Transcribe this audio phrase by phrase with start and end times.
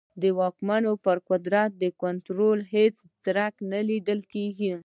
[0.21, 4.71] د واکمنانو پر قدرت د کنټرول هېڅ څرک نه لیدل کېږي.